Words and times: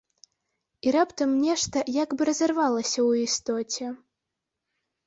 І 0.87 0.93
раптам 0.95 1.35
нешта 1.43 1.77
як 1.99 2.17
бы 2.17 2.21
разарвалася 2.31 2.95
ў 3.09 3.29
істоце. 3.29 3.97